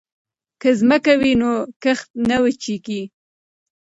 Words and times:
که 0.61 0.69
ځمکه 0.79 1.13
وي 1.21 1.33
نو 1.41 1.51
کښت 1.83 2.07
نه 2.29 2.37
وچيږي. 2.43 3.01